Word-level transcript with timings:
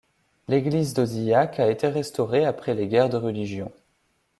L'église 0.47 0.95
d'Ozillac 0.95 1.59
a 1.59 1.69
été 1.69 1.87
restaurée 1.87 2.43
après 2.43 2.73
les 2.73 2.87
guerres 2.87 3.09
de 3.09 3.17
religion. 3.17 3.71